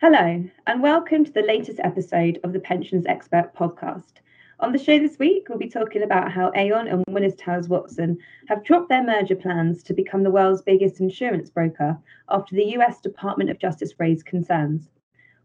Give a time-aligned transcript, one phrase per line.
[0.00, 4.20] Hello, and welcome to the latest episode of the Pensions Expert podcast.
[4.60, 8.16] On the show this week, we'll be talking about how Aon and Willis Towers Watson
[8.46, 11.98] have dropped their merger plans to become the world's biggest insurance broker
[12.28, 14.88] after the US Department of Justice raised concerns.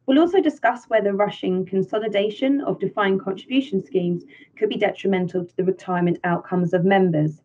[0.05, 4.23] We'll also discuss whether rushing consolidation of defined contribution schemes
[4.55, 7.41] could be detrimental to the retirement outcomes of members.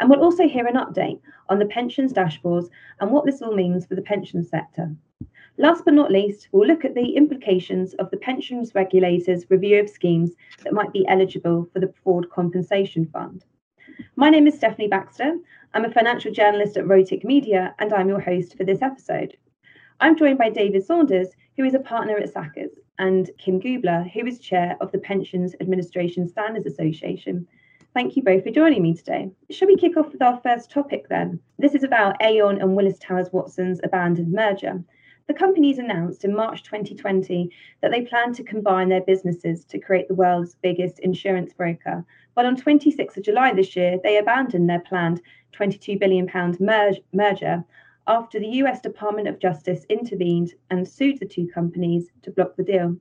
[0.00, 3.86] And we'll also hear an update on the pensions dashboards and what this all means
[3.86, 4.96] for the pension sector.
[5.60, 9.90] Last but not least, we'll look at the implications of the pensions regulators' review of
[9.90, 10.32] schemes
[10.64, 13.44] that might be eligible for the Fraud Compensation Fund.
[14.16, 15.36] My name is Stephanie Baxter.
[15.74, 19.36] I'm a financial journalist at Rotic Media, and I'm your host for this episode.
[20.00, 21.28] I'm joined by David Saunders,
[21.58, 25.54] who is a partner at Sackers, and Kim Gubler, who is chair of the Pensions
[25.60, 27.46] Administration Standards Association.
[27.92, 29.30] Thank you both for joining me today.
[29.50, 31.38] Shall we kick off with our first topic then?
[31.58, 34.82] This is about Aon and Willis Towers Watson's abandoned merger.
[35.30, 40.08] The companies announced in March 2020 that they plan to combine their businesses to create
[40.08, 42.04] the world's biggest insurance broker.
[42.34, 45.22] But on 26th of July this year, they abandoned their planned
[45.52, 47.64] 22 billion pound merger
[48.08, 52.64] after the US Department of Justice intervened and sued the two companies to block the
[52.64, 52.96] deal.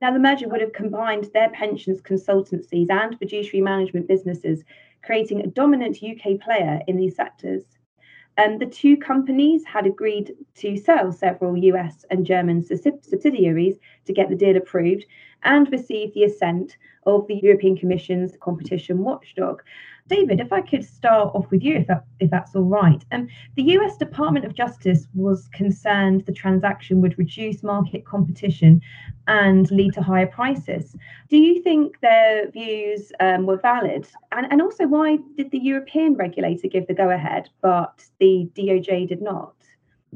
[0.00, 4.62] Now, the merger would have combined their pensions consultancies and fiduciary management businesses,
[5.02, 7.64] creating a dominant UK player in these sectors.
[8.38, 14.28] Um, the two companies had agreed to sell several US and German subsidiaries to get
[14.28, 15.06] the deal approved
[15.42, 16.76] and receive the assent
[17.06, 19.62] of the European Commission's competition watchdog.
[20.08, 23.04] David, if I could start off with you, if that if that's all right.
[23.12, 23.96] Um, the U.S.
[23.96, 28.80] Department of Justice was concerned the transaction would reduce market competition
[29.26, 30.94] and lead to higher prices.
[31.28, 34.06] Do you think their views um, were valid?
[34.32, 39.08] And and also, why did the European regulator give the go ahead, but the DOJ
[39.08, 39.54] did not?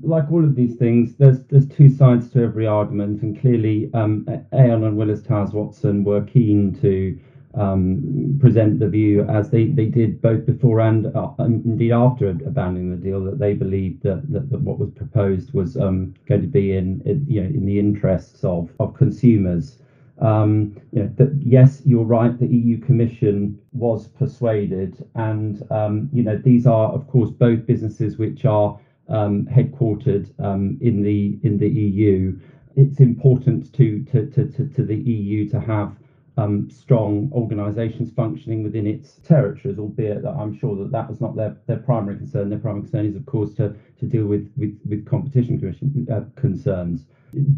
[0.03, 4.27] like all of these things, there's there's two sides to every argument, and clearly, um,
[4.53, 7.19] Aon and Willis Towers Watson were keen to
[7.55, 12.91] um, present the view, as they, they did both before and uh, indeed after abandoning
[12.91, 16.47] the deal, that they believed that, that, that what was proposed was um, going to
[16.47, 19.79] be in, in, you know in the interests of of consumers.
[20.21, 22.39] Um, you know, that yes, you're right.
[22.39, 28.19] The EU Commission was persuaded, and um, you know these are, of course, both businesses
[28.19, 32.39] which are um, headquartered um, in the in the EU.
[32.77, 35.97] It's important to to, to, to, to the EU to have
[36.37, 41.37] um, strong organisations functioning within its territories, albeit that I'm sure that that was not
[41.37, 42.49] their, their primary concern.
[42.49, 46.23] Their primary concern is, of course, to, to deal with, with, with competition commission uh,
[46.37, 47.07] concerns.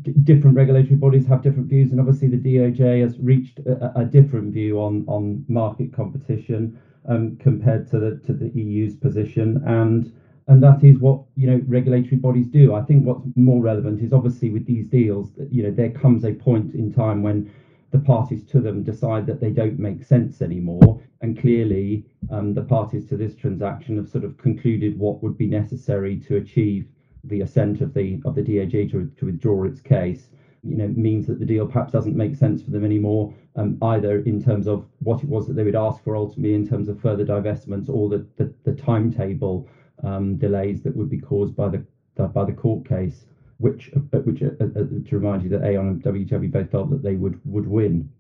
[0.03, 4.05] D- different regulatory bodies have different views, and obviously the DOJ has reached a, a
[4.05, 10.13] different view on, on market competition um, compared to the to the EU's position, and
[10.49, 12.75] and that is what you know regulatory bodies do.
[12.75, 16.33] I think what's more relevant is obviously with these deals you know there comes a
[16.33, 17.51] point in time when
[17.93, 21.01] the parties to them decide that they don't make sense anymore.
[21.21, 25.47] And clearly, um, the parties to this transaction have sort of concluded what would be
[25.47, 26.89] necessary to achieve
[27.25, 30.31] the assent of the of the DOJ to, to withdraw its case.
[30.65, 34.21] You know, means that the deal perhaps doesn't make sense for them anymore, um, either
[34.21, 37.01] in terms of what it was that they would ask for ultimately in terms of
[37.01, 39.69] further divestments or the the, the timetable
[40.03, 43.27] um, delays that would be caused by the, the by the court case
[43.63, 47.03] which uh, which uh, uh, to remind you that Aon and WTW both felt that
[47.03, 48.11] they would would win.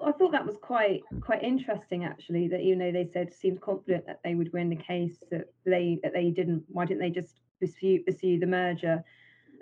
[0.00, 2.46] I thought that was quite quite interesting actually.
[2.48, 5.98] That you know they said seemed confident that they would win the case that they
[6.04, 6.62] that they didn't.
[6.68, 9.02] Why didn't they just pursue pursue the merger?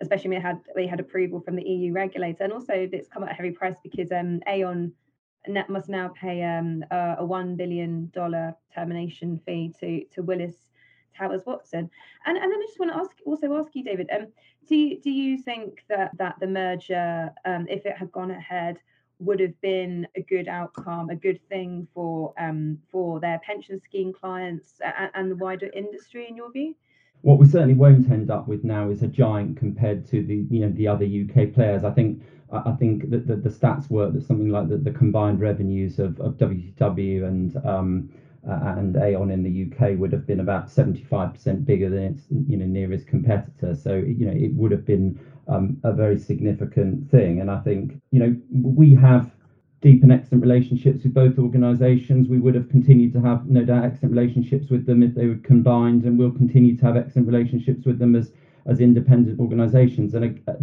[0.02, 3.24] Especially when they had they had approval from the EU regulator, and also it's come
[3.24, 4.92] at a heavy price because um, Aon
[5.48, 10.69] net must now pay um, a, a one billion dollar termination fee to to Willis
[11.20, 11.90] Towers Watson.
[12.26, 14.28] And and then I just want to ask also ask you, David, um,
[14.66, 18.78] do you, do you think that that the merger, um, if it had gone ahead,
[19.18, 24.12] would have been a good outcome, a good thing for um, for their pension scheme
[24.12, 26.74] clients and, and the wider industry, in your view?
[27.22, 30.60] What we certainly won't end up with now is a giant compared to the you
[30.60, 31.84] know the other UK players.
[31.84, 35.40] I think I think that the, the stats work that something like the, the combined
[35.40, 38.10] revenues of, of WTW and um,
[38.48, 42.56] uh, and Aon in the UK would have been about 75% bigger than its you
[42.56, 43.74] know nearest competitor.
[43.74, 47.40] So you know it would have been um, a very significant thing.
[47.40, 49.34] And I think you know we have
[49.82, 52.28] deep and excellent relationships with both organisations.
[52.28, 55.36] We would have continued to have no doubt excellent relationships with them if they were
[55.36, 58.32] combined, and we'll continue to have excellent relationships with them as
[58.66, 60.14] as independent organisations.
[60.14, 60.54] And uh,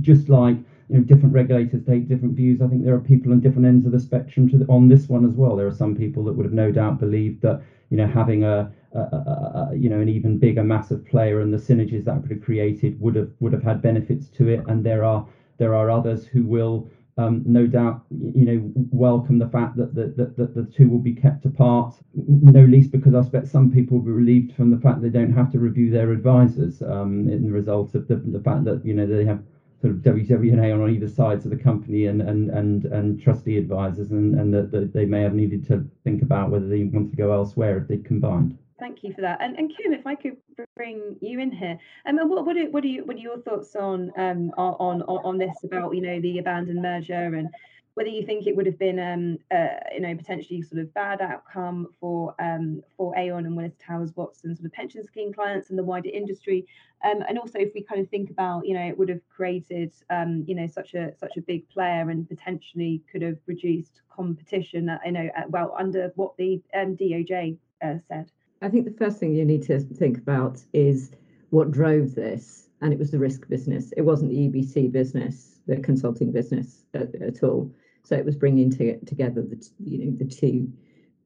[0.00, 0.56] just like
[0.90, 2.60] you know different regulators take different views.
[2.60, 5.24] I think there are people on different ends of the spectrum the, on this one
[5.24, 5.56] as well.
[5.56, 8.72] There are some people that would have no doubt believed that you know having a,
[8.92, 12.30] a, a, a you know an even bigger massive player and the synergies that would
[12.30, 14.64] have created would have would have had benefits to it.
[14.66, 15.26] And there are
[15.58, 20.06] There are others who will um, no doubt, you know, welcome the fact that the,
[20.16, 23.98] that, that the two will be kept apart, no least because I expect some people
[23.98, 27.44] will be relieved from the fact they don't have to review their advisors um, in
[27.44, 29.42] the result of the, the fact that, you know, they have
[29.80, 33.20] sort of WW and Aon on either sides of the company and and and, and
[33.20, 36.84] trustee advisors and, and that, that they may have needed to think about whether they
[36.84, 38.58] want to go elsewhere if they combined.
[38.78, 39.42] Thank you for that.
[39.42, 40.38] And, and Kim, if I could
[40.74, 43.76] bring you in here, um, what what are, what are you what are your thoughts
[43.76, 47.48] on um on on on this about you know the abandoned merger and
[47.94, 51.20] whether you think it would have been um uh, you know potentially sort of bad
[51.20, 55.78] outcome for um for Aon and Willis Towers Watson sort of pension scheme clients and
[55.78, 56.66] the wider industry,
[57.04, 59.92] um, and also if we kind of think about you know it would have created
[60.10, 64.88] um you know such a such a big player and potentially could have reduced competition
[64.88, 68.30] uh, you know uh, well under what the um, DOJ uh, said.
[68.62, 71.12] I think the first thing you need to think about is
[71.50, 73.92] what drove this, and it was the risk business.
[73.96, 77.72] It wasn't the EBC business, the consulting business at, at all.
[78.04, 80.72] So it was bringing to, together the you know the two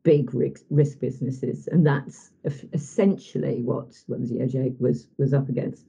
[0.03, 2.31] big risk, risk businesses, and that's
[2.73, 5.87] essentially what what the DOJ was was up against.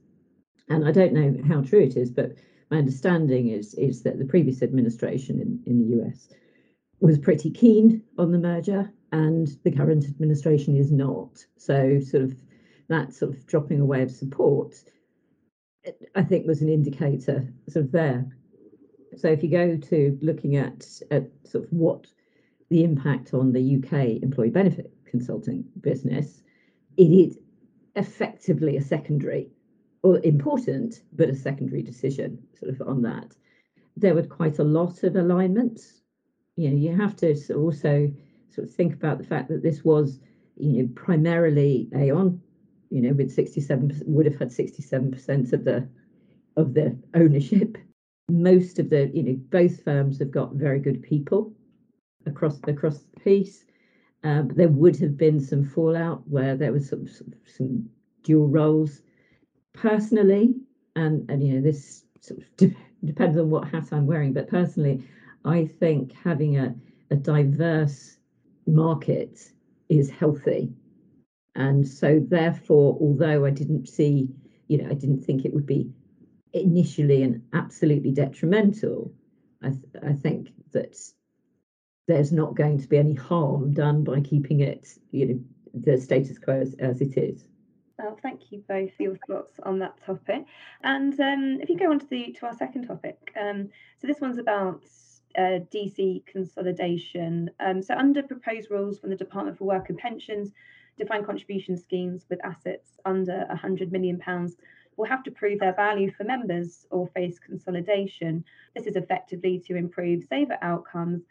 [0.68, 2.32] And I don't know how true it is, but
[2.70, 6.28] my understanding is is that the previous administration in, in the US
[7.00, 11.44] was pretty keen on the merger and the current administration is not.
[11.56, 12.34] So, sort of
[12.88, 14.74] that sort of dropping away of support,
[16.14, 18.26] I think, was an indicator sort of there.
[19.16, 22.06] So, if you go to looking at, at sort of what
[22.68, 26.42] the impact on the UK employee benefit consulting business,
[26.96, 27.38] it is
[27.94, 29.48] effectively a secondary
[30.02, 33.34] or important, but a secondary decision sort of on that.
[33.96, 36.02] There were quite a lot of alignments.
[36.56, 38.12] You know, you have to also
[38.50, 40.20] sort of think about the fact that this was,
[40.56, 42.40] you know, primarily Aon,
[42.90, 45.88] you know, with 67 would have had 67% of the
[46.56, 47.78] of the ownership.
[48.28, 51.52] Most of the, you know, both firms have got very good people
[52.26, 53.64] across across the piece.
[54.24, 57.06] Um, there would have been some fallout where there was some
[57.46, 57.88] some,
[58.22, 59.02] dual roles.
[59.72, 60.54] Personally,
[60.96, 64.48] and and you know this sort of de- depends on what hat I'm wearing, but
[64.48, 65.06] personally,
[65.44, 66.74] I think having a
[67.10, 68.18] a diverse
[68.66, 69.52] market
[69.88, 70.72] is healthy.
[71.56, 74.28] And so, therefore, although I didn't see,
[74.68, 75.90] you know, I didn't think it would be
[76.52, 79.12] initially and absolutely detrimental,
[79.62, 80.96] I, th- I think that
[82.06, 85.40] there's not going to be any harm done by keeping it, you know,
[85.72, 87.46] the status quo as, as it is.
[87.98, 90.44] Well, thank you both for your thoughts on that topic.
[90.82, 94.20] And um, if you go on to the to our second topic, um, so this
[94.20, 94.82] one's about
[95.36, 97.50] uh, DC consolidation.
[97.60, 100.52] Um, so, under proposed rules from the Department for Work and Pensions,
[100.98, 104.20] defined contribution schemes with assets under £100 million
[104.96, 108.44] will have to prove their value for members or face consolidation.
[108.74, 111.22] This is effectively to improve saver outcomes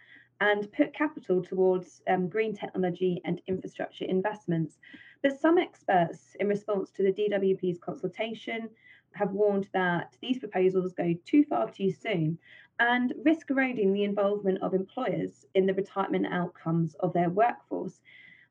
[0.41, 4.77] and put capital towards um, green technology and infrastructure investments.
[5.23, 8.69] But some experts, in response to the DWP's consultation,
[9.13, 12.37] have warned that these proposals go too far too soon
[12.79, 18.01] and risk eroding the involvement of employers in the retirement outcomes of their workforce.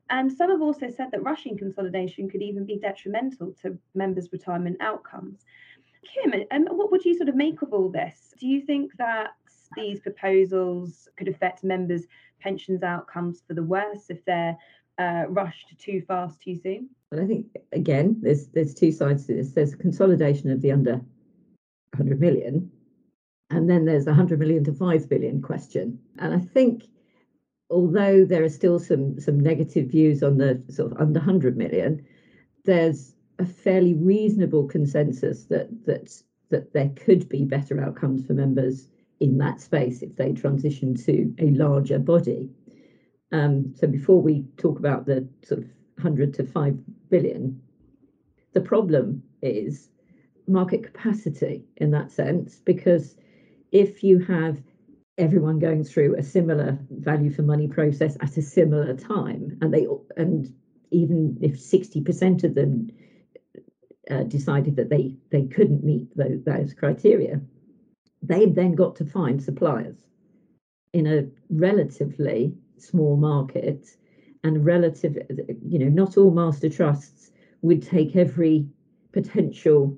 [0.09, 4.77] And some have also said that rushing consolidation could even be detrimental to members' retirement
[4.79, 5.45] outcomes.
[6.03, 8.33] Kim, um, what would you sort of make of all this?
[8.39, 9.31] Do you think that
[9.75, 12.05] these proposals could affect members'
[12.39, 14.55] pensions outcomes for the worse if they're
[14.99, 16.89] uh, rushed too fast too soon?
[17.11, 19.51] Well, I think again, there's there's two sides to this.
[19.51, 21.01] There's consolidation of the under
[21.93, 22.71] 100 million,
[23.49, 25.99] and then there's the 100 million to 5 billion question.
[26.19, 26.83] And I think
[27.69, 32.05] although there are still some some negative views on the sort of under 100 million,
[32.63, 38.87] there's a fairly reasonable consensus that that that there could be better outcomes for members
[39.19, 42.49] in that space if they transition to a larger body.
[43.31, 46.77] Um, so before we talk about the sort of 100 to 5
[47.09, 47.59] billion,
[48.53, 49.89] the problem is
[50.47, 53.15] market capacity in that sense because
[53.71, 54.61] if you have
[55.17, 59.87] everyone going through a similar value for money process at a similar time and they
[60.17, 60.53] and
[60.91, 62.89] even if 60% of them
[64.09, 67.41] uh, decided that they they couldn't meet those, those criteria
[68.21, 69.95] they've then got to find suppliers
[70.93, 73.87] in a relatively small market
[74.43, 75.17] and relative
[75.65, 77.31] you know not all master trusts
[77.61, 78.67] would take every
[79.11, 79.97] potential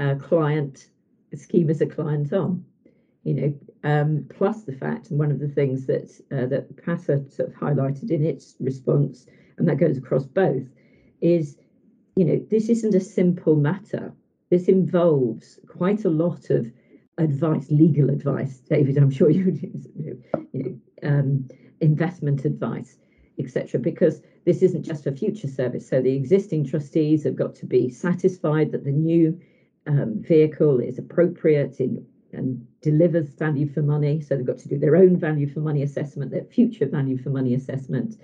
[0.00, 0.88] uh, client
[1.34, 2.64] scheme as a client on.
[3.22, 7.30] You know, um, plus the fact, and one of the things that uh, that PASA
[7.30, 10.64] sort of highlighted in its response, and that goes across both,
[11.20, 11.56] is,
[12.16, 14.12] you know, this isn't a simple matter.
[14.50, 16.70] This involves quite a lot of
[17.18, 18.98] advice, legal advice, David.
[18.98, 19.58] I'm sure you,
[19.94, 20.22] you
[20.52, 21.48] know, um,
[21.80, 22.98] investment advice,
[23.38, 23.80] etc.
[23.80, 25.88] Because this isn't just for future service.
[25.88, 29.40] So the existing trustees have got to be satisfied that the new
[29.86, 34.20] um, vehicle is appropriate in and delivers value for money.
[34.20, 37.30] So they've got to do their own value for money assessment, their future value for
[37.30, 38.16] money assessment.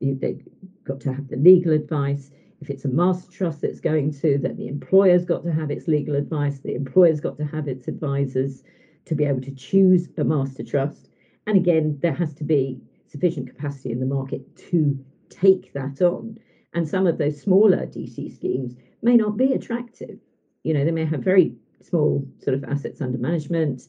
[0.00, 0.46] They've
[0.84, 2.30] got to have the legal advice.
[2.60, 5.88] If it's a master trust that's going to, then the employer's got to have its
[5.88, 6.60] legal advice.
[6.60, 8.62] The employer's got to have its advisors
[9.06, 11.08] to be able to choose a master trust.
[11.46, 14.96] And again, there has to be sufficient capacity in the market to
[15.28, 16.38] take that on.
[16.74, 20.18] And some of those smaller DC schemes may not be attractive.
[20.62, 23.82] You know, they may have very small sort of assets under management.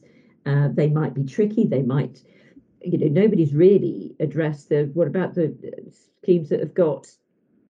[0.46, 1.66] Uh, they might be tricky.
[1.66, 2.22] They might,
[2.82, 5.54] you know, nobody's really addressed the what about the
[6.22, 7.06] schemes that have got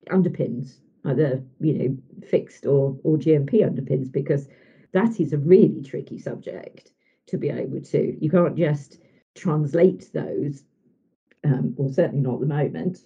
[0.08, 4.48] underpins, either you know fixed or or GMP underpins, because
[4.92, 6.92] that is a really tricky subject
[7.26, 8.16] to be able to.
[8.20, 8.98] You can't just
[9.34, 10.64] translate those,
[11.44, 12.98] um, or certainly not at the moment.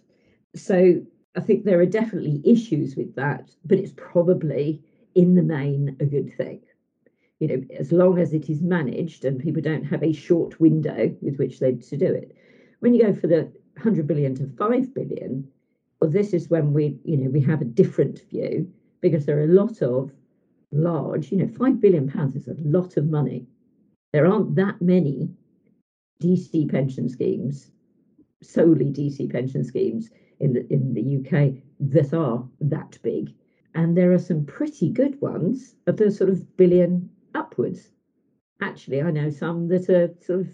[0.55, 1.03] So
[1.37, 4.83] I think there are definitely issues with that, but it's probably
[5.15, 6.61] in the main a good thing
[7.39, 11.15] you know, as long as it is managed and people don't have a short window
[11.21, 12.35] with which they to do it.
[12.81, 15.47] When you go for the 100 billion to 5 billion,
[16.01, 19.45] well, this is when we, you know, we have a different view because there are
[19.45, 20.13] a lot of
[20.73, 23.47] large, you know, 5 billion pounds is a lot of money.
[24.13, 25.29] There aren't that many
[26.23, 27.71] DC pension schemes,
[28.43, 33.35] solely DC pension schemes in the in the UK that are that big.
[33.75, 37.91] And there are some pretty good ones of the sort of billion upwards.
[38.61, 40.49] Actually, I know some that are sort of,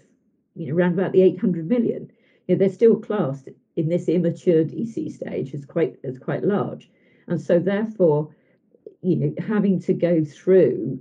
[0.55, 2.11] you know, around about the 800 million.
[2.47, 6.91] You know, they're still classed in this immature DC stage as quite as quite large,
[7.27, 8.35] and so therefore,
[9.01, 10.99] you know, having to go through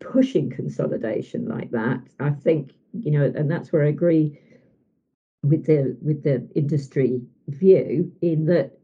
[0.00, 4.38] pushing consolidation like that, I think, you know, and that's where I agree
[5.42, 8.78] with the with the industry view in that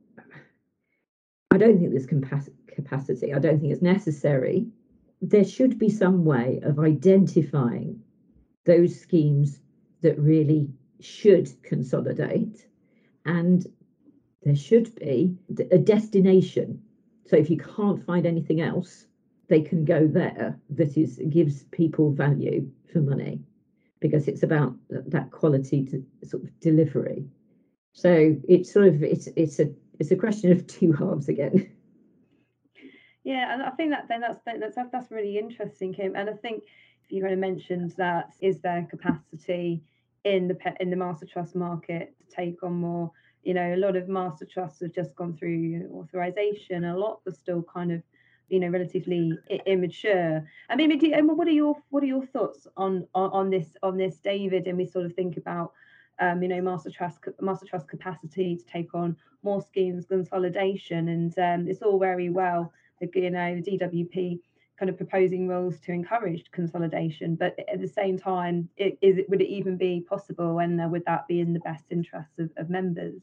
[1.50, 3.32] I don't think there's capacity.
[3.32, 4.66] I don't think it's necessary
[5.20, 8.00] there should be some way of identifying
[8.64, 9.60] those schemes
[10.02, 10.68] that really
[11.00, 12.66] should consolidate.
[13.24, 13.66] And
[14.42, 15.36] there should be
[15.70, 16.82] a destination.
[17.26, 19.06] So if you can't find anything else
[19.48, 23.40] they can go there that is gives people value for money
[24.00, 27.24] because it's about that quality to sort of delivery.
[27.92, 31.70] So it's sort of it's it's a it's a question of two halves again
[33.24, 36.14] Yeah, and I think that then that's that's that's really interesting, Kim.
[36.14, 36.62] And I think
[37.04, 39.82] if you kind of mentioned that is there capacity
[40.24, 43.10] in the in the master trust market to take on more.
[43.42, 46.84] You know, a lot of master trusts have just gone through authorization.
[46.84, 48.02] A lot are still kind of,
[48.48, 50.42] you know, relatively immature.
[50.70, 53.96] I mean, do, what are your what are your thoughts on, on on this on
[53.98, 54.66] this, David?
[54.66, 55.72] And we sort of think about
[56.18, 61.38] um, you know, master trust master trust capacity to take on more schemes, consolidation, and
[61.38, 64.40] um, it's all very well you know, the DWP
[64.78, 69.28] kind of proposing rules to encourage consolidation, but at the same time, it, is it
[69.30, 72.50] would it even be possible, and uh, would that be in the best interests of,
[72.56, 73.22] of members?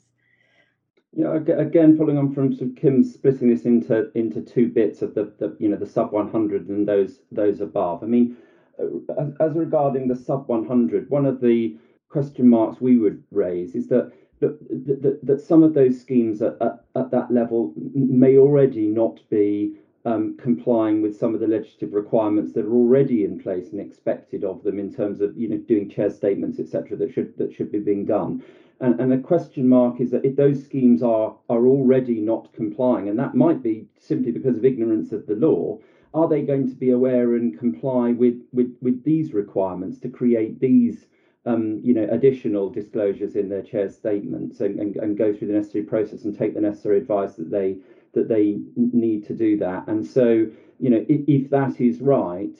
[1.14, 5.14] Yeah, again, following on from sort of Kim splitting this into into two bits of
[5.14, 8.02] the, the you know the sub 100 and those those above.
[8.02, 8.38] I mean,
[8.80, 13.76] uh, as, as regarding the sub 100, one of the question marks we would raise
[13.76, 14.12] is that
[14.42, 19.22] that, that, that some of those schemes at, at, at, that level may already not
[19.30, 23.80] be um, complying with some of the legislative requirements that are already in place and
[23.80, 27.54] expected of them in terms of you know doing chair statements etc that should that
[27.54, 28.44] should be being done.
[28.80, 33.10] And, and the question mark is that if those schemes are are already not complying
[33.10, 35.80] and that might be simply because of ignorance of the law
[36.14, 40.60] are they going to be aware and comply with with, with these requirements to create
[40.60, 41.06] these
[41.46, 45.54] um, you know, additional disclosures in their chair's statements and, and, and go through the
[45.54, 47.78] necessary process and take the necessary advice that they
[48.14, 49.88] that they need to do that.
[49.88, 50.46] And so,
[50.80, 52.54] you know, if, if that is right,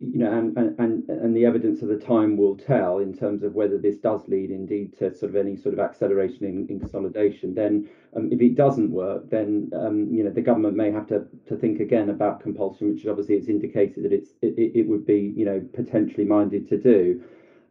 [0.00, 3.54] you know, and, and and the evidence of the time will tell in terms of
[3.54, 7.54] whether this does lead indeed to sort of any sort of acceleration in, in consolidation.
[7.54, 11.26] Then, um, if it doesn't work, then um, you know the government may have to
[11.48, 15.34] to think again about compulsion, which obviously it's indicated that it's it, it would be
[15.36, 17.22] you know potentially minded to do.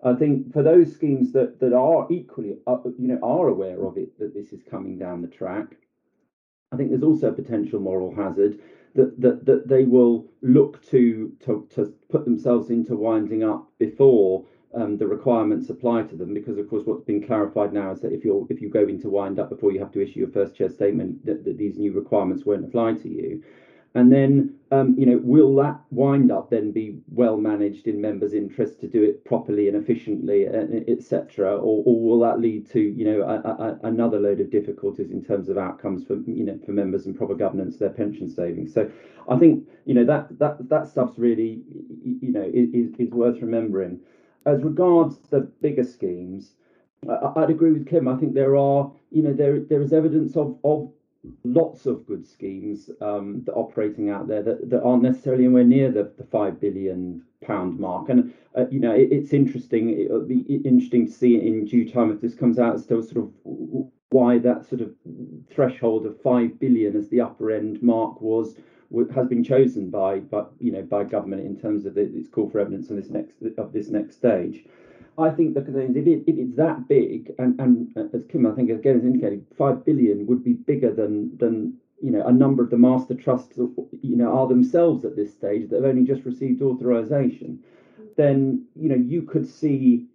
[0.02, 3.98] I think for those schemes that that are equally, uh, you know, are aware of
[3.98, 5.78] it that this is coming down the track,
[6.72, 8.60] I think there's also a potential moral hazard
[8.96, 14.46] that that that they will look to to to put themselves into winding up before
[14.74, 16.34] um, the requirements apply to them.
[16.34, 19.10] Because of course what's been clarified now is that if you're if you go into
[19.10, 21.92] wind up before you have to issue your first chair statement that, that these new
[21.92, 23.44] requirements won't apply to you
[23.96, 28.36] And then, um, you know, will that wind up then be well managed in members'
[28.36, 33.04] interest to do it properly and efficiently, etc., or, or will that lead to, you
[33.04, 36.72] know, a, a, another load of difficulties in terms of outcomes for, you know, for
[36.72, 38.74] members and proper governance their pension savings?
[38.74, 38.90] So,
[39.28, 41.64] I think, you know, that that that stuff's really,
[42.04, 44.00] you know, is, is worth remembering.
[44.46, 46.54] As regards the bigger schemes,
[47.36, 48.08] I'd agree with Kim.
[48.08, 50.92] I think there are, you know, there there is evidence of of
[51.44, 55.64] lots of good schemes um, that are operating out there that, that aren't necessarily anywhere
[55.64, 58.10] near the, the five billion pound mark.
[58.10, 60.00] And uh, you know, it, it's interesting.
[60.00, 63.32] It'll be interesting to see in due time if this comes out to sort of
[64.12, 64.94] why that sort of
[65.52, 68.56] threshold of five billion as the upper end mark was
[69.14, 72.60] has been chosen by, by you know by government in terms of its call for
[72.60, 74.66] evidence on this next of this next stage.
[75.20, 78.52] I think that if, it, if it's that big, and, and uh, as Kim, I
[78.52, 82.64] think again has indicated, five billion would be bigger than than you know a number
[82.64, 86.26] of the master trusts you know are themselves at this stage that have only just
[86.26, 87.60] received authorization.
[88.16, 90.06] Then you know you could see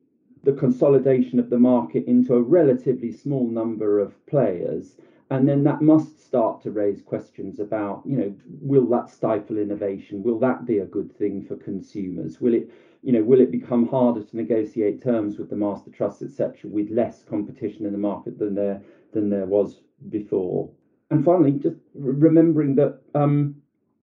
[0.44, 4.96] the consolidation of the market into a relatively small number of players
[5.30, 10.22] and then that must start to raise questions about you know will that stifle innovation
[10.22, 12.70] will that be a good thing for consumers will it
[13.04, 16.90] you know, will it become harder to negotiate terms with the master trusts, etc., with
[16.90, 18.80] less competition in the market than there
[19.12, 20.70] than there was before?
[21.10, 23.56] And finally, just remembering that um,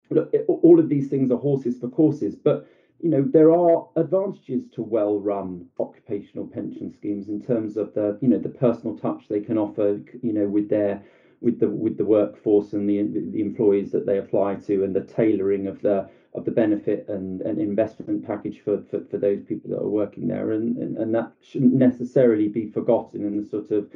[0.09, 2.67] look, all of these things are horses for courses, but
[2.99, 8.27] you know there are advantages to well-run occupational pension schemes in terms of the you
[8.27, 11.01] know the personal touch they can offer, you know, with their
[11.39, 15.05] with the with the workforce and the the employees that they apply to, and the
[15.05, 19.69] tailoring of the of the benefit and, and investment package for, for, for those people
[19.69, 20.51] that are working there.
[20.51, 23.89] And, and, and that shouldn't necessarily be forgotten in the sort of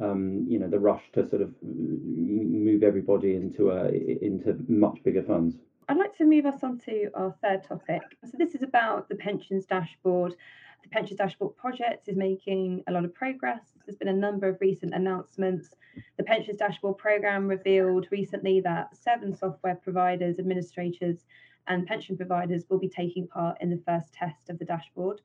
[0.00, 3.88] um, you know the rush to sort of move everybody into a
[4.22, 5.56] into much bigger funds.
[5.88, 8.02] I'd like to move us on to our third topic.
[8.30, 10.36] So this is about the pensions dashboard.
[10.82, 13.62] The pensions dashboard project is making a lot of progress.
[13.84, 15.70] There's been a number of recent announcements.
[16.18, 21.24] The pensions dashboard program revealed recently that seven software providers, administrators,
[21.68, 25.20] and pension providers will be taking part in the first test of the dashboard.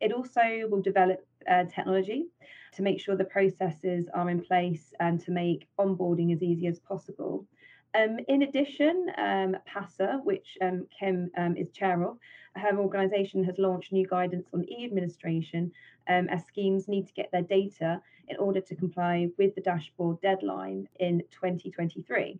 [0.00, 2.26] It also will develop uh, technology
[2.74, 6.78] to make sure the processes are in place and to make onboarding as easy as
[6.78, 7.46] possible.
[7.94, 12.18] Um, in addition, um, PASA, which um, Kim um, is chair of,
[12.54, 15.72] her organisation has launched new guidance on e-administration
[16.08, 20.20] um, as schemes need to get their data in order to comply with the dashboard
[20.20, 22.38] deadline in 2023.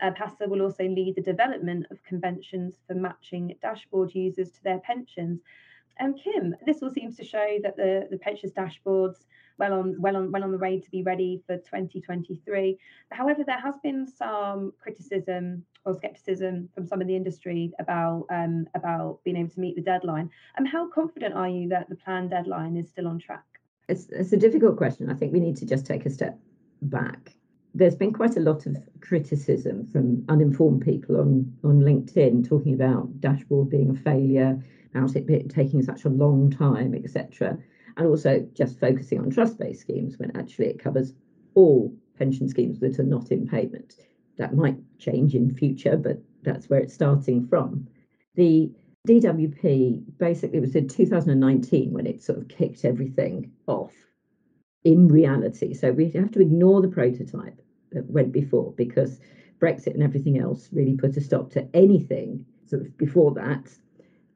[0.00, 4.78] Uh, PASA will also lead the development of conventions for matching dashboard users to their
[4.80, 5.40] pensions.
[6.00, 9.26] Um, Kim, this all seems to show that the, the pensions dashboards
[9.58, 12.78] well on well on well on the way to be ready for 2023.
[13.12, 18.66] However, there has been some criticism or skepticism from some in the industry about um,
[18.74, 20.30] about being able to meet the deadline.
[20.58, 23.44] Um, how confident are you that the planned deadline is still on track?
[23.88, 25.10] It's, it's a difficult question.
[25.10, 26.38] I think we need to just take a step
[26.82, 27.34] back
[27.74, 33.20] there's been quite a lot of criticism from uninformed people on, on LinkedIn talking about
[33.20, 34.62] dashboard being a failure,
[34.94, 37.58] about it taking such a long time, etc.
[37.96, 41.12] And also just focusing on trust-based schemes when actually it covers
[41.54, 43.96] all pension schemes that are not in payment.
[44.36, 47.86] That might change in future, but that's where it's starting from.
[48.34, 48.70] The
[49.06, 53.92] DWP basically was in 2019 when it sort of kicked everything off
[54.84, 55.74] in reality.
[55.74, 57.60] So we have to ignore the prototype
[57.92, 59.20] that went before because
[59.60, 63.68] Brexit and everything else really put a stop to anything sort of before that.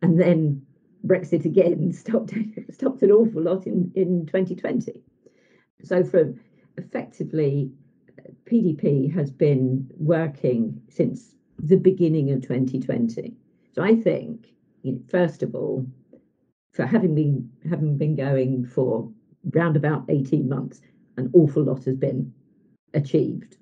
[0.03, 0.63] And then
[1.07, 2.33] Brexit again stopped
[2.71, 5.03] stopped an awful lot in, in 2020.
[5.83, 6.41] So from
[6.77, 7.71] effectively
[8.51, 13.35] PDP has been working since the beginning of 2020.
[13.73, 14.49] So I think,
[14.83, 15.87] you know, first of all,
[16.73, 19.11] for having been having been going for
[19.53, 20.81] round about 18 months,
[21.17, 22.33] an awful lot has been
[22.93, 23.57] achieved.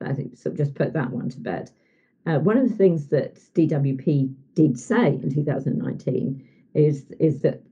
[0.00, 1.70] I think so just put that one to bed.
[2.26, 7.62] Uh, one of the things that DWP did say in 2019 is, is that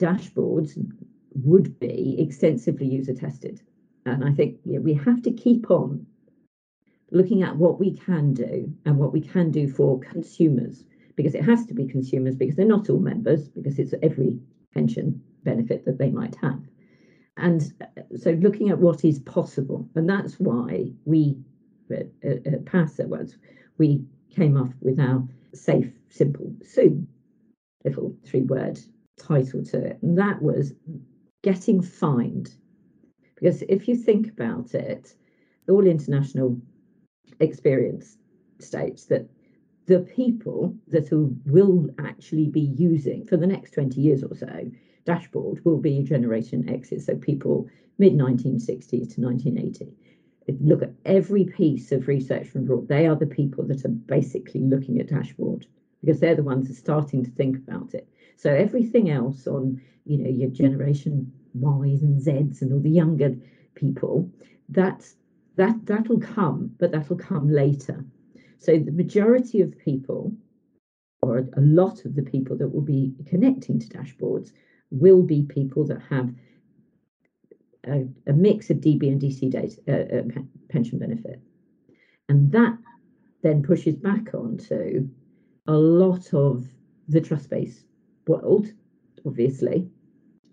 [0.00, 0.76] dashboards
[1.34, 3.60] would be extensively user tested.
[4.04, 6.06] And I think you know, we have to keep on
[7.12, 11.44] looking at what we can do and what we can do for consumers, because it
[11.44, 14.40] has to be consumers, because they're not all members, because it's every
[14.74, 16.60] pension benefit that they might have.
[17.36, 21.36] And uh, so looking at what is possible, and that's why we
[21.90, 23.36] at, at PASA was
[23.78, 27.06] we came off with our safe, simple, soon
[27.84, 28.78] little three word
[29.18, 29.98] title to it.
[30.02, 30.72] And that was
[31.42, 32.54] getting fined.
[33.34, 35.14] Because if you think about it,
[35.68, 36.60] all international
[37.40, 38.16] experience
[38.60, 39.28] states that
[39.86, 41.08] the people that
[41.46, 44.70] will actually be using for the next 20 years or so
[45.04, 49.92] dashboard will be generation X's, so people mid 1960s to 1980.
[50.60, 52.88] Look at every piece of research from Broad.
[52.88, 55.66] They are the people that are basically looking at dashboard
[56.00, 58.08] because they're the ones that are starting to think about it.
[58.36, 63.36] So everything else on, you know, your generation Ys and Zs and all the younger
[63.74, 64.28] people,
[64.68, 65.16] that's
[65.56, 68.04] that that'll come, but that'll come later.
[68.58, 70.32] So the majority of people,
[71.20, 74.52] or a lot of the people that will be connecting to dashboards,
[74.92, 76.32] will be people that have
[77.86, 81.40] a, a mix of DB and DC data, uh, uh, pension benefit.
[82.28, 82.78] And that
[83.42, 85.08] then pushes back onto
[85.66, 86.68] a lot of
[87.08, 87.84] the trust based
[88.26, 88.68] world,
[89.26, 89.88] obviously.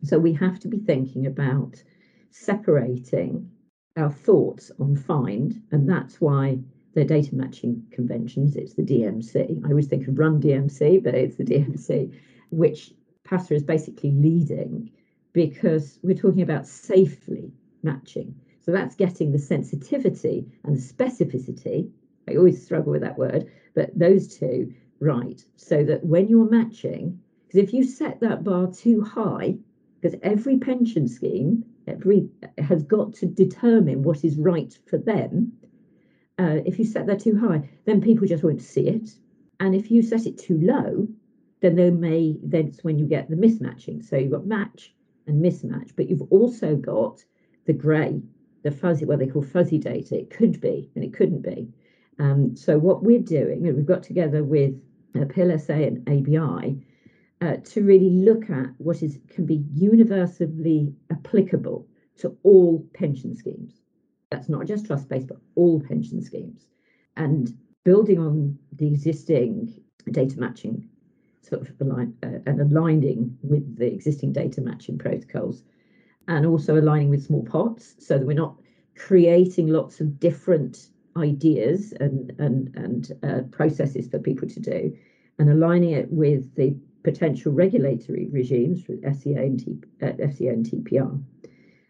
[0.04, 1.84] So we have to be thinking about
[2.32, 3.52] separating
[3.98, 6.60] our thoughts on find, and that's why
[6.94, 9.64] the data matching conventions, it's the DMC.
[9.66, 12.18] I always think of Run DMC, but it's the DMC,
[12.50, 12.94] which
[13.30, 14.90] PASA is basically leading
[15.34, 17.52] because we're talking about safely
[17.84, 18.34] matching.
[18.62, 21.92] So that's getting the sensitivity and the specificity.
[22.28, 25.44] I always struggle with that word, but those two right.
[25.58, 29.58] So that when you're matching, because if you set that bar too high,
[30.02, 35.54] because every pension scheme, every has got to determine what is right for them.
[36.40, 39.10] Uh, if you set that too high, then people just won't see it.
[39.60, 41.08] And if you set it too low,
[41.62, 44.04] then they may that's when you get the mismatching.
[44.04, 44.94] So you've got match
[45.28, 47.24] and mismatch, but you've also got
[47.66, 48.22] the grey,
[48.64, 50.18] the fuzzy, what they call fuzzy data.
[50.18, 51.70] It could be and it couldn't be.
[52.20, 54.74] Um, so what we're doing, and we've got together with
[55.16, 56.86] uh, PLSA and ABI
[57.42, 63.82] uh, to really look at what is can be universally applicable to all pension schemes.
[64.30, 66.68] That's not just trust based, but all pension schemes.
[67.16, 70.89] And building on the existing data matching
[71.50, 75.64] sort of align, uh, and aligning with the existing data matching protocols
[76.28, 78.56] and also aligning with small pots so that we're not
[78.96, 84.96] creating lots of different ideas and and and uh, processes for people to do
[85.40, 90.66] and aligning it with the potential regulatory regimes for FCA and, T, uh, FCA and
[90.66, 91.24] TPR.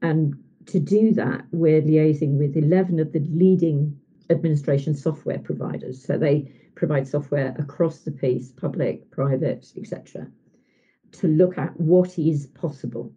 [0.01, 0.35] And
[0.67, 6.03] to do that, we're liaising with 11 of the leading administration software providers.
[6.03, 10.27] So they provide software across the piece, public, private, etc.,
[11.11, 13.11] to look at what is possible.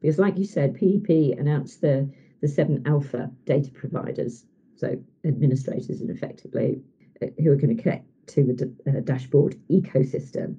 [0.00, 2.08] Because, like you said, PDP announced the,
[2.40, 4.44] the seven alpha data providers,
[4.76, 6.80] so administrators, and effectively,
[7.20, 10.56] uh, who are going to connect to the uh, dashboard ecosystem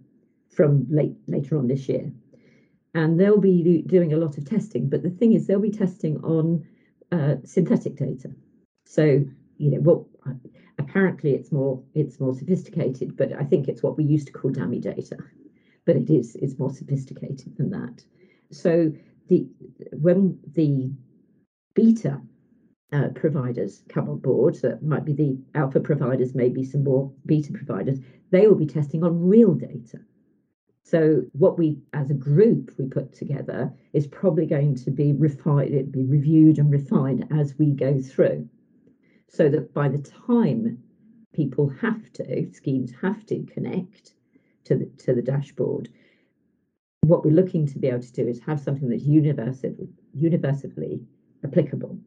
[0.50, 2.12] from late later on this year.
[2.94, 6.24] And they'll be doing a lot of testing, but the thing is, they'll be testing
[6.24, 6.66] on
[7.12, 8.32] uh, synthetic data.
[8.86, 9.26] So,
[9.58, 10.08] you know, well,
[10.78, 14.52] apparently it's more it's more sophisticated, but I think it's what we used to call
[14.52, 15.18] dummy data,
[15.86, 18.04] but it is it's more sophisticated than that.
[18.52, 18.92] So
[19.28, 19.48] the
[19.92, 20.92] when the
[21.74, 22.22] beta
[22.92, 27.12] uh, providers come on board, so it might be the alpha providers, maybe some more
[27.26, 30.00] beta providers, they will be testing on real data.
[30.84, 35.92] So what we, as a group, we put together is probably going to be refined,
[35.92, 38.48] be reviewed and refined as we go through,
[39.34, 40.78] so that by the time
[41.34, 44.13] people have to, schemes have to connect
[44.65, 45.89] to the to the dashboard,
[47.02, 51.02] what we're looking to be able to do is have something that's universally universally
[51.43, 51.98] applicable.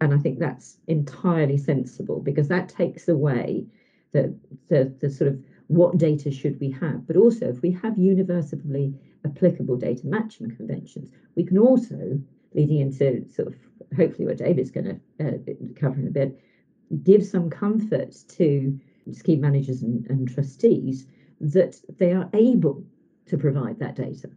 [0.00, 3.66] And I think that's entirely sensible because that takes away
[4.12, 4.36] the
[4.68, 7.06] the, the sort of what data should we have?
[7.06, 12.20] But also, if we have universally applicable data matching conventions, we can also,
[12.54, 13.54] leading into sort of
[13.96, 16.38] hopefully what David's going to uh, cover in a bit,
[17.02, 18.78] give some comfort to
[19.12, 21.06] scheme managers and, and trustees
[21.40, 22.84] that they are able
[23.26, 24.28] to provide that data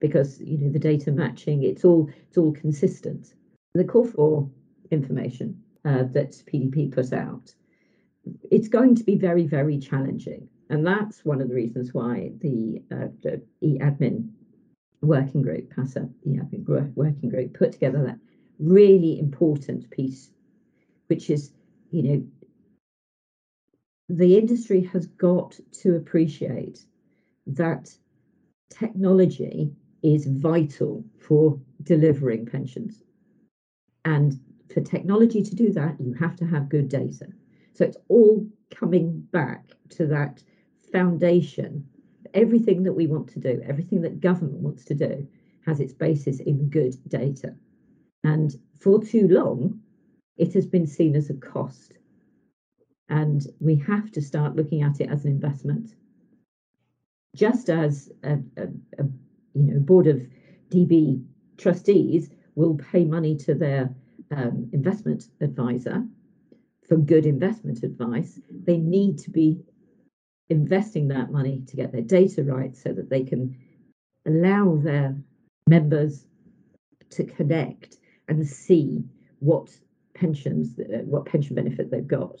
[0.00, 3.34] because you know the data matching it's all it's all consistent
[3.74, 4.50] the call for
[4.90, 7.54] information uh, that pdp put out
[8.50, 10.48] it's going to be very, very challenging.
[10.70, 14.30] And that's one of the reasons why the, uh, the e-admin
[15.02, 18.18] working group, PASA e-admin working group, put together that
[18.58, 20.30] really important piece,
[21.08, 21.52] which is,
[21.90, 22.26] you know,
[24.08, 26.84] the industry has got to appreciate
[27.46, 27.94] that
[28.70, 33.02] technology is vital for delivering pensions.
[34.04, 34.38] And
[34.72, 37.26] for technology to do that, you have to have good data.
[37.74, 40.42] So it's all coming back to that
[40.92, 41.86] foundation.
[42.34, 45.26] Everything that we want to do, everything that government wants to do,
[45.64, 47.54] has its basis in good data.
[48.24, 49.80] And for too long,
[50.36, 51.92] it has been seen as a cost.
[53.08, 55.94] And we have to start looking at it as an investment.
[57.34, 58.62] Just as a, a,
[58.98, 59.04] a
[59.54, 60.22] you know board of
[60.70, 61.24] DB
[61.58, 63.94] trustees will pay money to their
[64.30, 66.04] um, investment advisor
[66.88, 69.62] for good investment advice, they need to be
[70.50, 73.56] investing that money to get their data right so that they can
[74.26, 75.16] allow their
[75.66, 76.26] members
[77.10, 77.96] to connect
[78.28, 79.04] and see
[79.38, 79.70] what
[80.22, 82.36] pensions, uh, what pension benefit they've got.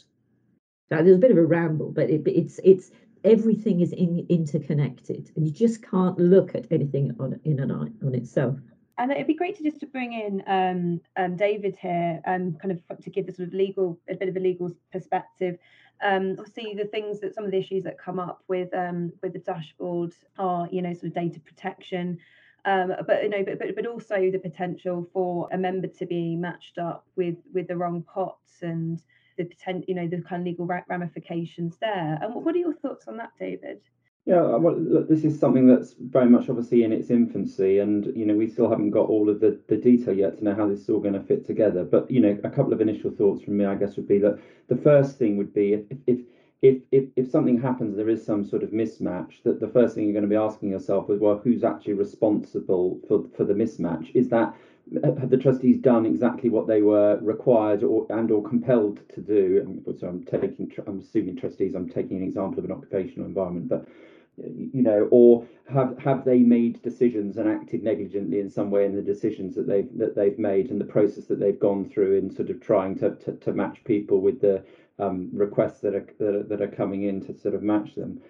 [0.90, 2.90] Now, there's a bit of a ramble, but it, it's it's
[3.24, 8.14] everything is in, interconnected, and you just can't look at anything on in on, on
[8.14, 8.56] itself.
[8.98, 12.72] And it'd be great to just to bring in um, um, David here, um, kind
[12.72, 15.56] of to give the sort of legal, a bit of a legal perspective.
[16.04, 19.32] Um, obviously, the things that some of the issues that come up with um, with
[19.32, 22.18] the dashboard are, you know, sort of data protection,
[22.64, 26.36] um, but you know, but, but but also the potential for a member to be
[26.36, 29.02] matched up with with the wrong pots and
[29.36, 32.18] the potential, you know, the kind of legal ramifications there.
[32.20, 33.80] And what are your thoughts on that, David?
[34.24, 38.24] Yeah, well, look, this is something that's very much obviously in its infancy, and you
[38.24, 40.82] know we still haven't got all of the, the detail yet to know how this
[40.82, 41.82] is all going to fit together.
[41.82, 44.38] But you know, a couple of initial thoughts from me, I guess, would be that
[44.68, 46.20] the first thing would be if if
[46.62, 49.42] if if, if something happens, there is some sort of mismatch.
[49.44, 53.00] That the first thing you're going to be asking yourself is, well, who's actually responsible
[53.08, 54.10] for for the mismatch?
[54.14, 54.54] Is that
[55.04, 59.82] have the trustees done exactly what they were required or and or compelled to do?
[59.98, 61.74] So I'm taking, I'm assuming trustees.
[61.74, 63.88] I'm taking an example of an occupational environment, but
[64.36, 68.94] you know, or have have they made decisions and acted negligently in some way in
[68.94, 72.34] the decisions that they've that they've made and the process that they've gone through in
[72.34, 74.64] sort of trying to to, to match people with the
[74.98, 78.20] um, requests that are, that are that are coming in to sort of match them.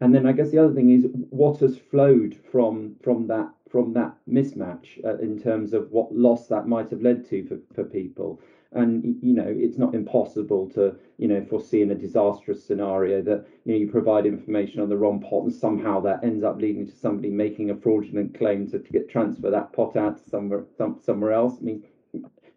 [0.00, 3.92] And then I guess the other thing is what has flowed from from that from
[3.94, 7.84] that mismatch uh, in terms of what loss that might have led to for, for
[7.84, 8.40] people
[8.74, 13.46] and you know it's not impossible to you know foresee in a disastrous scenario that
[13.64, 16.86] you know you provide information on the wrong pot and somehow that ends up leading
[16.86, 20.64] to somebody making a fraudulent claim to, to get transfer that pot out to somewhere
[20.76, 21.82] some, somewhere else i mean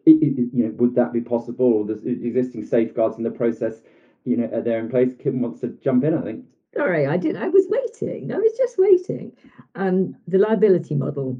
[0.05, 3.81] it, it, you know would that be possible or the existing safeguards in the process
[4.23, 7.17] you know are there in place kim wants to jump in i think sorry i
[7.17, 9.31] did i was waiting i was just waiting
[9.75, 11.39] um the liability model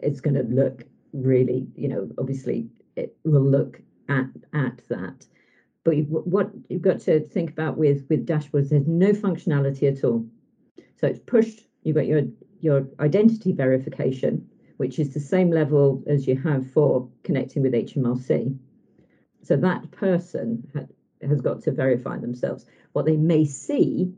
[0.00, 5.26] is going to look really you know obviously it will look at at that.
[5.84, 10.04] But you've, what you've got to think about with with dashboards, there's no functionality at
[10.04, 10.26] all.
[10.96, 11.66] So it's pushed.
[11.82, 12.22] You've got your
[12.60, 18.56] your identity verification, which is the same level as you have for connecting with HMRC.
[19.42, 20.68] So that person
[21.26, 22.66] has got to verify themselves.
[22.92, 24.12] What they may see,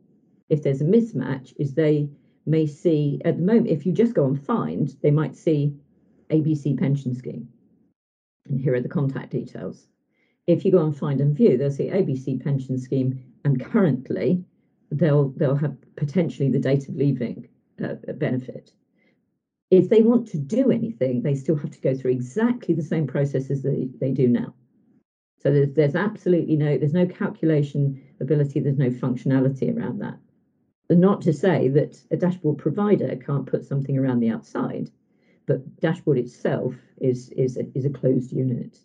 [0.49, 2.09] if there's a mismatch, is they
[2.47, 5.75] may see at the moment, if you just go and find, they might see
[6.31, 7.49] ABC pension scheme
[8.49, 9.88] and here are the contact details.
[10.47, 14.45] If you go and find and view, they'll see ABC pension scheme, and currently
[14.90, 17.49] they'll they'll have potentially the date of leaving
[17.83, 18.73] uh, benefit.
[19.71, 23.07] If they want to do anything, they still have to go through exactly the same
[23.07, 24.55] process as they, they do now.
[25.39, 30.19] So there's there's absolutely no there's no calculation ability, there's no functionality around that.
[30.89, 34.91] And not to say that a dashboard provider can't put something around the outside,
[35.47, 38.79] but dashboard itself is is a, is a closed unit.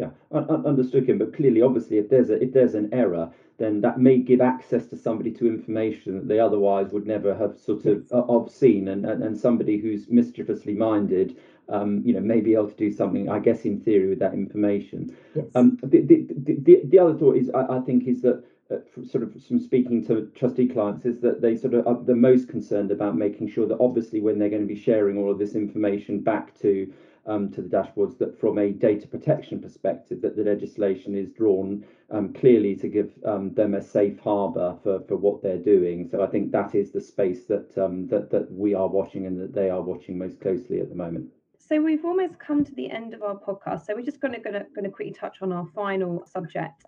[0.00, 1.18] Yeah, understood, Kim.
[1.18, 4.86] But clearly, obviously, if there's a if there's an error, then that may give access
[4.86, 8.12] to somebody to information that they otherwise would never have sort of yes.
[8.12, 11.36] uh, seen, and, and and somebody who's mischievously minded,
[11.68, 13.28] um, you know, may be able to do something.
[13.28, 15.14] I guess in theory with that information.
[15.34, 15.44] Yes.
[15.54, 19.24] Um, the, the, the, the other thought is I, I think is that uh, sort
[19.24, 22.90] of from speaking to trustee clients is that they sort of are the most concerned
[22.90, 26.20] about making sure that obviously when they're going to be sharing all of this information
[26.20, 26.90] back to
[27.30, 31.84] um, to the dashboards that from a data protection perspective that the legislation is drawn
[32.10, 36.08] um, clearly to give um, them a safe harbour for, for what they're doing.
[36.10, 39.40] So I think that is the space that um, that that we are watching and
[39.40, 41.30] that they are watching most closely at the moment.
[41.58, 43.86] So we've almost come to the end of our podcast.
[43.86, 46.84] So we're just going to going to, going to quickly touch on our final subject,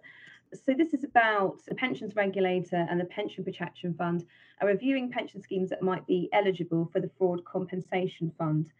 [0.55, 4.24] so this is about the pensions regulator and the pension protection fund
[4.61, 8.70] are reviewing pension schemes that might be eligible for the fraud compensation fund.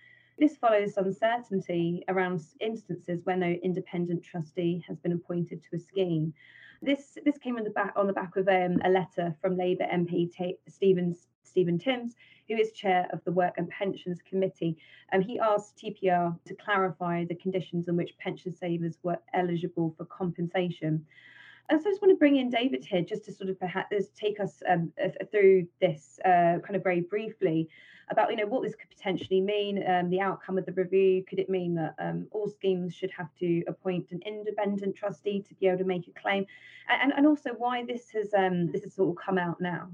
[0.42, 6.35] This follows uncertainty around instances where no independent trustee has been appointed to a scheme.
[6.83, 9.85] This this came on the back on the back of um, a letter from Labour
[9.85, 12.16] MP T- Stephen Stephen Timms,
[12.48, 14.76] who is chair of the Work and Pensions Committee.
[15.12, 20.07] Um, he asked TPR to clarify the conditions on which pension savers were eligible for
[20.07, 21.07] compensation.
[21.68, 24.09] And so I just want to bring in David here just to sort of perhaps
[24.14, 24.92] take us um,
[25.31, 27.68] through this uh, kind of very briefly
[28.11, 31.25] about you know what this could potentially mean, um, the outcome of the review.
[31.29, 35.55] Could it mean that um, all schemes should have to appoint an independent trustee to
[35.55, 36.46] be able to make a claim,
[36.88, 39.88] and, and also why this has um, this has all come out now?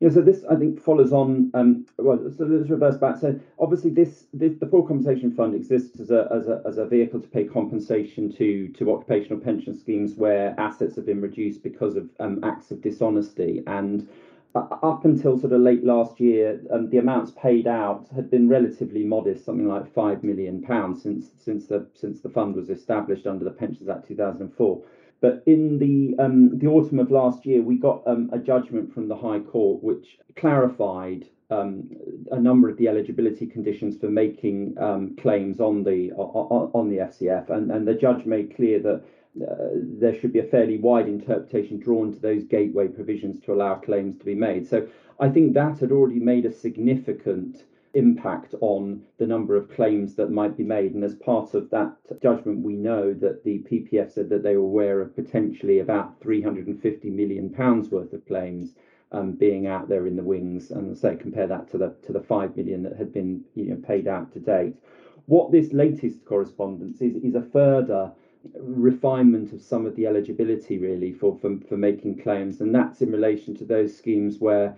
[0.00, 1.50] Yeah, so this I think follows on.
[1.52, 3.18] Um, well, so let's reverse back.
[3.18, 6.86] So obviously, this, this the Fraud Compensation Fund exists as a, as a as a
[6.86, 11.96] vehicle to pay compensation to to occupational pension schemes where assets have been reduced because
[11.96, 13.62] of um, acts of dishonesty.
[13.66, 14.08] And
[14.54, 18.48] uh, up until sort of late last year, um, the amounts paid out had been
[18.48, 23.26] relatively modest, something like five million pounds since since the since the fund was established
[23.26, 24.82] under the Pensions Act 2004.
[25.20, 29.08] But in the um, the autumn of last year, we got um, a judgment from
[29.08, 31.90] the High Court which clarified um,
[32.30, 36.98] a number of the eligibility conditions for making um, claims on the on, on, the
[36.98, 39.02] FCF, and, and the judge made clear that
[39.46, 43.74] uh, there should be a fairly wide interpretation drawn to those gateway provisions to allow
[43.74, 44.66] claims to be made.
[44.66, 50.14] So I think that had already made a significant impact on the number of claims
[50.14, 50.94] that might be made.
[50.94, 54.62] And as part of that judgment, we know that the PPF said that they were
[54.62, 58.74] aware of potentially about 350 million pounds worth of claims
[59.12, 60.70] um, being out there in the wings.
[60.70, 63.76] And say compare that to the to the five million that had been you know
[63.76, 64.74] paid out to date.
[65.26, 68.12] What this latest correspondence is is a further
[68.54, 73.12] refinement of some of the eligibility really for, for for making claims and that's in
[73.12, 74.74] relation to those schemes where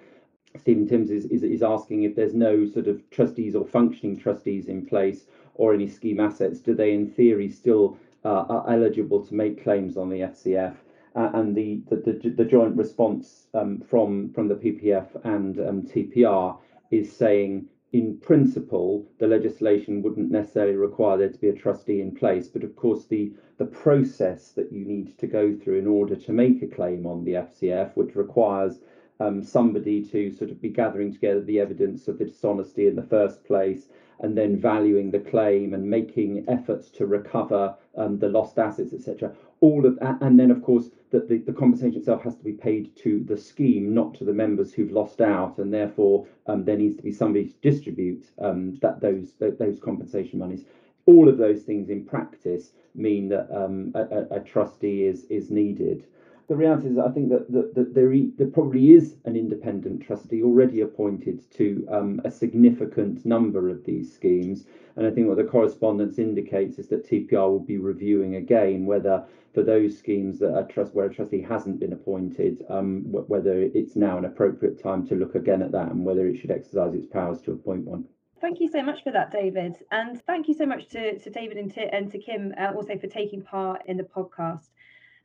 [0.59, 4.69] Stephen Timms is, is, is asking if there's no sort of trustees or functioning trustees
[4.69, 9.35] in place or any scheme assets, do they in theory still uh, are eligible to
[9.35, 10.77] make claims on the FCF?
[11.15, 15.83] Uh, and the, the, the, the, joint response um, from, from the PPF and um,
[15.83, 16.59] TPR
[16.91, 22.15] is saying, in principle, the legislation wouldn't necessarily require there to be a trustee in
[22.15, 22.49] place.
[22.49, 26.33] But of course, the, the process that you need to go through in order to
[26.33, 28.81] make a claim on the FCF, which requires
[29.20, 33.03] um, somebody to sort of be gathering together the evidence of the dishonesty in the
[33.03, 33.88] first place
[34.22, 39.33] and then valuing the claim and making efforts to recover um, the lost assets, etc.
[39.61, 42.53] All of that, and then of course that the, the compensation itself has to be
[42.53, 46.79] paid to the scheme, not to the members who've lost out, and therefore um, there
[46.79, 50.64] needs to be somebody to distribute um, that those those compensation monies.
[51.07, 56.07] All of those things in practice mean that um, a, a, trustee is is needed
[56.48, 60.42] the reality is, I think that, that, that there, there probably is an independent trustee
[60.42, 64.64] already appointed to um, a significant number of these schemes.
[64.96, 69.24] And I think what the correspondence indicates is that TPR will be reviewing again whether,
[69.55, 73.96] for those schemes that are trust where a trustee hasn't been appointed, um, whether it's
[73.96, 77.07] now an appropriate time to look again at that and whether it should exercise its
[77.07, 78.05] powers to appoint one.
[78.42, 79.76] Thank you so much for that, David.
[79.92, 82.98] And thank you so much to, to David and to, and to Kim uh, also
[82.98, 84.68] for taking part in the podcast.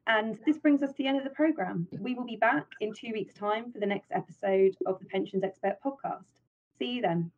[0.07, 1.87] And this brings us to the end of the programme.
[1.99, 5.43] We will be back in two weeks' time for the next episode of the Pensions
[5.43, 6.23] Expert podcast.
[6.79, 7.31] See you then.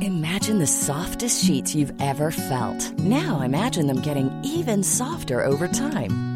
[0.00, 2.92] Imagine the softest sheets you've ever felt.
[2.98, 6.35] Now imagine them getting even softer over time.